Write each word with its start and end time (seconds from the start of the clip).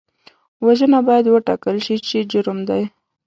وژنه 0.65 0.99
باید 1.07 1.25
وټاکل 1.29 1.77
شي 1.85 1.95
چې 2.07 2.17
جرم 2.31 2.59
دی 2.69 2.83